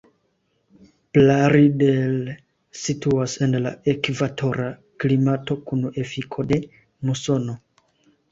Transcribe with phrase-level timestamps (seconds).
[1.17, 2.15] Plaridel
[2.85, 4.67] situas en la ekvatora
[5.05, 6.61] klimato kun efiko de
[7.11, 7.59] musono.